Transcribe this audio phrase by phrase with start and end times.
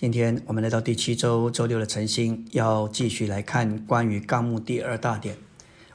[0.00, 5.36] 今天我们来到第七周周六的晨星，要继续来看关于纲目第二大点。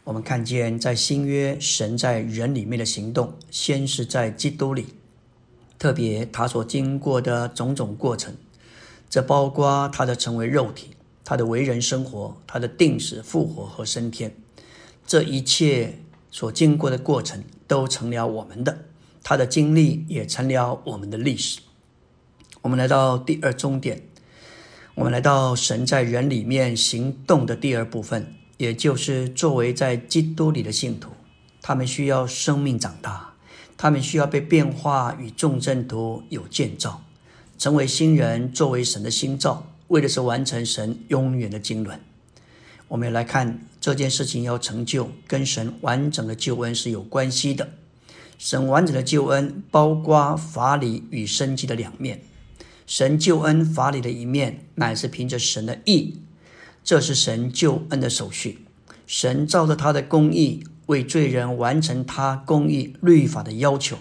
[0.03, 4.87] 我们看见在新约，神在人里面的行动，先是在基督里，
[5.79, 8.35] 特别他所经过的种种过程，
[9.09, 10.89] 这包括他的成为肉体，
[11.23, 14.35] 他的为人生活，他的定死、复活和升天，
[15.07, 15.97] 这一切
[16.29, 18.79] 所经过的过程，都成了我们的。
[19.23, 21.61] 他的经历也成了我们的历史。
[22.63, 24.03] 我们来到第二终点，
[24.95, 31.09] 我们来到神在人里面行动的第二部分，也就是作为在基督里的信徒，
[31.61, 33.33] 他们需要生命长大，
[33.75, 37.03] 他们需要被变化与众正徒有建造，
[37.57, 41.99] 成为新人，作为神的新造，为的是完成神永远的经纶。
[42.87, 47.71] 我们来看这件事情要成就，跟神完整的救恩是有关系的。
[48.37, 52.21] 神完整的救恩包括法理与生机的两面。
[52.85, 56.19] 神救恩法理的一面，乃是凭着神的义，
[56.83, 58.65] 这是神救恩的手续。
[59.07, 63.97] 神照着他的公义，为罪人完成他公义律法的要求，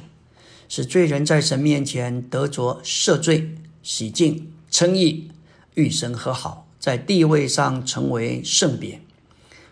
[0.69, 5.30] 使罪人在神面前得着赦罪、洗净、称义，
[5.74, 9.00] 与神和好，在地位上成为圣别。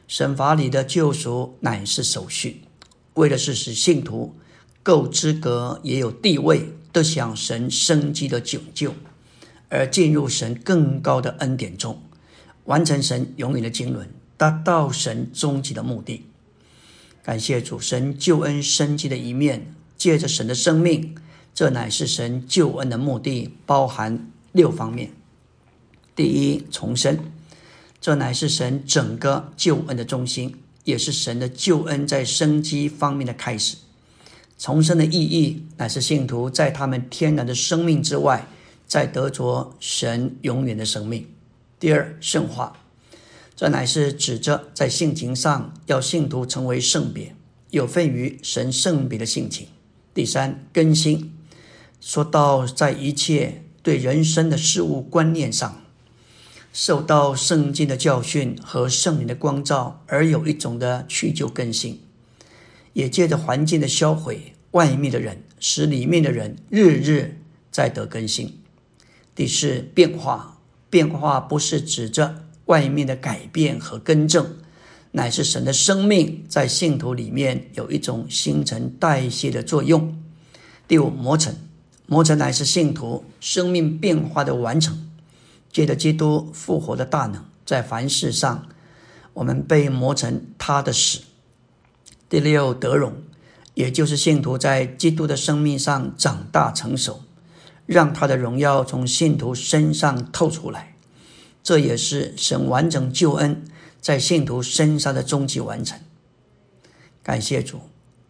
[0.06, 2.62] 神法里的救赎乃是手续，
[3.14, 4.34] 为的是使信徒。
[4.82, 8.94] 够资格，也有地位，得享神生机的拯救，
[9.68, 12.02] 而进入神更高的恩典中，
[12.64, 16.26] 完成神永远的经纶，达到神终极的目的。
[17.22, 21.14] 感谢主神救恩生机的一面，借着神的生命，
[21.54, 25.10] 这乃是神救恩的目的，包含六方面。
[26.16, 27.18] 第一，重生，
[28.00, 33.76] 这乃是神整个救恩的中心，也是神的救恩在生机方面的开始。
[34.60, 38.46] 重生的意义，乃是信徒在他们天然的生命之外，
[38.86, 41.26] 再得着神永远的生命。
[41.78, 42.76] 第二，圣化，
[43.56, 47.34] 这乃是指着在性情上要信徒成为圣别，
[47.70, 49.66] 有份于神圣别的性情。
[50.12, 51.32] 第三，更新，
[51.98, 55.80] 说到在一切对人生的事物观念上，
[56.70, 62.02] 受到圣经的教训和圣灵的光照，而有一种的去旧更新。
[62.92, 68.60] 也借着环境的销毁，外面的人使里面的人日日在得更新。
[69.34, 70.58] 第四，变化，
[70.88, 74.56] 变化不是指着外面的改变和更正，
[75.12, 80.16] 乃是神的生命在信徒里面有一种新陈代谢的作用。
[80.86, 81.54] 第五，磨成，
[82.06, 85.10] 磨成乃是信徒生命变化的完成。
[85.72, 88.66] 借着基督复活的大能，在凡事上，
[89.34, 91.20] 我们被磨成他的死。
[92.28, 93.14] 第六德容，
[93.80, 97.22] 也就是信徒在基督的生命上长大成熟，
[97.86, 100.94] 让他的荣耀从信徒身上透出来。
[101.62, 103.64] 这也是神完整救恩
[103.98, 105.98] 在信徒身上的终极完成。
[107.22, 107.80] 感谢主，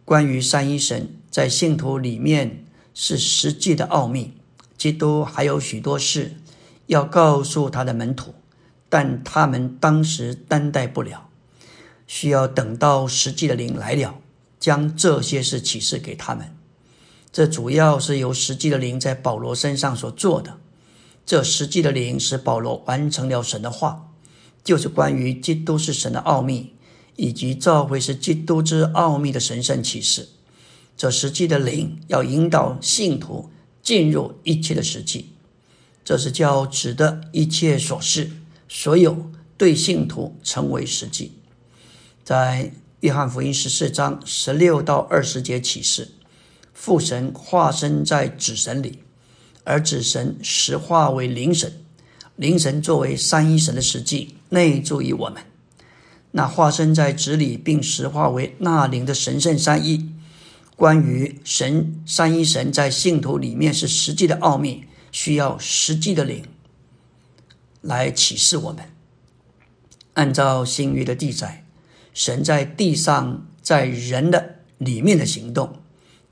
[0.05, 2.63] 关于三一神在信徒里面
[2.93, 4.33] 是实际的奥秘。
[4.77, 6.37] 基督还有许多事
[6.87, 8.33] 要告诉他的门徒，
[8.87, 11.27] 但他们当时担待不了。
[12.07, 14.15] 需要等到实际的灵来了，
[14.61, 16.55] 将这些事启示给他们。
[17.33, 20.57] 这主要是由实际的灵在保罗身上所做的。
[21.25, 24.11] 这实际的灵使保罗完成了神的话，
[24.63, 26.73] 就是关于基督是神的奥秘，
[27.15, 30.29] 以及召会是基督之奥秘的神圣启示。
[30.97, 33.49] 这实际的灵要引导信徒
[33.81, 35.31] 进入一切的实际，
[36.03, 38.29] 这是叫指的一切所事，
[38.67, 41.31] 所有对信徒成为实际。
[42.23, 46.11] 在约翰福音十四章十六到二十节启示，
[46.71, 48.99] 父神化身在子神里，
[49.63, 51.83] 而子神实化为灵神，
[52.35, 55.41] 灵神作为三一神的实际内住于我们。
[56.29, 60.07] 那化身在子里并实化为那灵的神圣三一，
[60.75, 66.45] 关于神三一神在信徒里面是实际的奥秘，需要实际的灵
[67.81, 68.85] 来启示我们。
[70.13, 71.65] 按照新约的记载。
[72.13, 75.77] 神在地上，在人的里面的行动，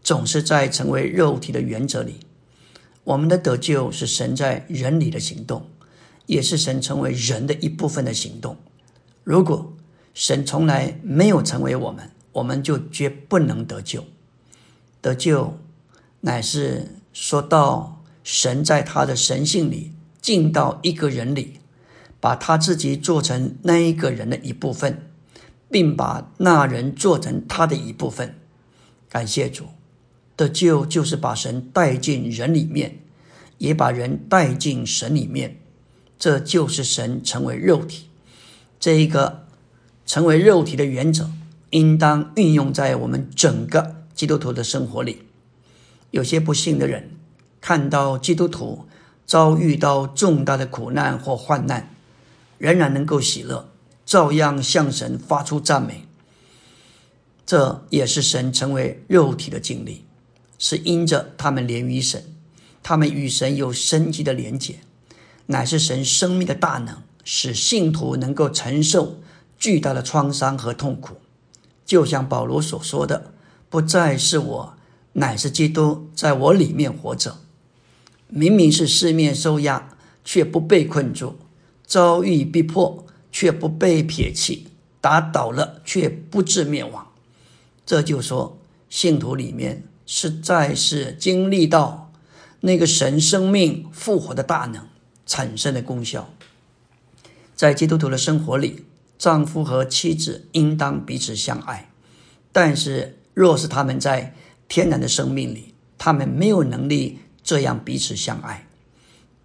[0.04, 2.16] 总是在成为肉体的原则里。
[3.06, 5.68] 我们的得救是神在人里的行动，
[6.26, 8.58] 也是神成为人的一部分的行动。
[9.24, 9.74] 如果
[10.14, 14.06] 神从来没有成为我们，我们就绝不能得救。
[15.02, 15.58] 得救
[16.22, 21.60] 乃是说到神在他的神性里进到一个人里，
[22.20, 25.09] 把他自己做成那一个人的一部分。
[25.69, 28.36] 并把那人做成他的一部分。
[29.10, 29.66] 感谢主，
[30.36, 33.00] 得救就是把神带进人里面，
[33.57, 35.60] 也把人带进神里面，
[36.18, 38.07] 这就是神成为肉体。
[38.80, 39.45] 这一个
[40.06, 41.30] 成为肉体的原则，
[41.71, 45.24] 应当运用在我们整个基督徒的生活里。
[46.12, 47.12] 有些不幸的人
[47.62, 48.86] 看到基督徒
[49.25, 51.94] 遭遇到重大的苦难或患难，
[52.57, 53.69] 仍然能够喜乐，
[54.10, 56.08] 照样向神发出赞美。
[57.46, 60.04] 这也是神成为肉体的经历，
[60.58, 62.24] 是因着他们连于神，
[62.82, 64.80] 他们与神有生机的连结，
[65.46, 67.04] 乃是神生命的大能。
[67.24, 69.20] 使信徒能够承受
[69.60, 71.18] 巨大的创伤和痛苦，
[71.86, 73.32] 就像保罗所说的
[73.70, 74.74] ：“不再是我，
[75.14, 77.38] 乃是基督在我里面活着。”
[78.30, 79.96] 明明是四面受压，
[80.26, 81.36] 却不被困住；
[81.86, 84.68] 遭遇逼迫，却不被撇弃；
[85.02, 87.08] 打倒了，却不致灭亡。
[87.86, 88.60] 这就说，
[88.90, 92.12] 信徒里面实在是经历到
[92.62, 94.88] 那个神生命复活的大能
[95.26, 96.30] 产生的功效。
[97.56, 98.86] 在基督徒的生活里，
[99.18, 101.90] 丈夫和妻子应当彼此相爱。
[102.52, 104.36] 但是，若是他们在
[104.68, 108.68] 天然的生命里，他们没有能力这样彼此相爱。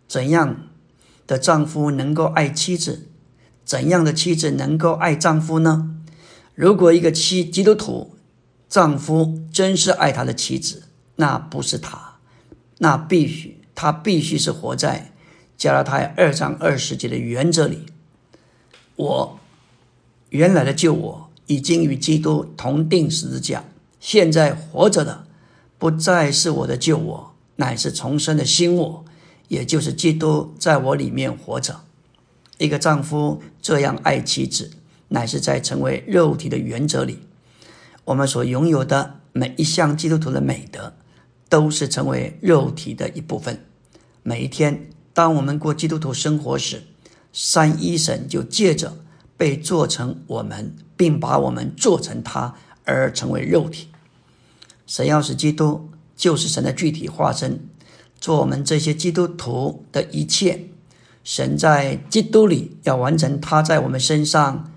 [0.06, 0.68] 怎样
[1.26, 3.08] 的丈夫能够爱妻子？
[3.64, 5.90] 怎样的妻子能够爱丈夫呢？
[6.54, 8.14] 如果一个妻基督徒
[8.68, 10.84] 丈夫真是爱他的妻子，
[11.16, 12.16] 那不是他，
[12.78, 15.12] 那必须他必须是活在
[15.56, 17.86] 加拉太二章二十节的原则里。
[18.96, 19.38] 我
[20.30, 23.64] 原来的救我已经与基督同定十字架，
[23.98, 25.26] 现在活着的
[25.78, 29.04] 不再是我的救我，乃是重生的新我，
[29.48, 31.83] 也就是基督在我里面活着。
[32.64, 34.70] 一个丈夫这样爱妻子，
[35.08, 37.18] 乃是在成为肉体的原则里，
[38.04, 40.94] 我们所拥有的每一项基督徒的美德，
[41.48, 43.64] 都是成为肉体的一部分。
[44.22, 46.82] 每一天，当我们过基督徒生活时，
[47.32, 48.96] 三一神就借着
[49.36, 53.88] 被做成我们，并把我们做成他，而成为肉体。
[54.86, 57.60] 神要是基督，就是神的具体化身，
[58.20, 60.68] 做我们这些基督徒的一切。
[61.24, 64.70] 神在基督里要完成他在我们身上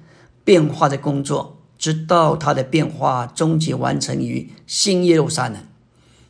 [0.44, 5.61] 变化的工作，直到他的变化终极完成于新耶路撒冷。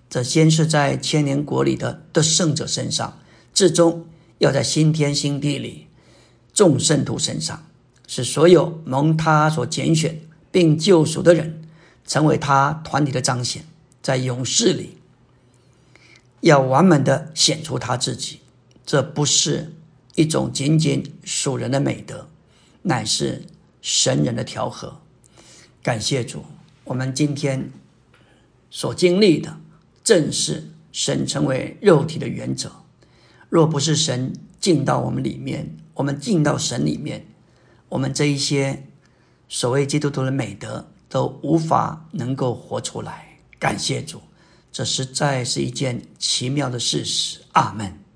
[0.10, 3.20] 这先是在千年国里的得胜者身上，
[3.54, 4.08] 至终
[4.40, 5.88] 要在新天新地里。
[6.54, 7.68] 众圣徒身上，
[8.08, 10.20] 使所有蒙他所拣选
[10.50, 11.70] 并救赎的人，
[12.08, 13.64] 成为他团体的彰显，
[14.02, 14.98] 在勇士里，
[16.42, 18.40] 要完满的显出他自己。
[18.84, 19.74] 这不是
[20.18, 22.28] 一种仅仅属人的美德，
[22.82, 23.46] 乃是
[23.84, 25.00] 神人的调和。
[25.84, 26.44] 感谢主，
[26.86, 27.72] 我们今天
[28.72, 29.60] 所经历的，
[30.04, 32.72] 正是神成为肉体的原则。
[33.48, 37.28] 若不是神进到我们里面，我们进到神里面，
[37.90, 38.88] 我们这一些
[39.48, 43.38] 所谓基督徒的美德都无法能够活出来。
[43.60, 44.24] 感谢主，
[44.72, 47.42] 这实在是一件奇妙的事实。
[47.52, 48.07] 阿门。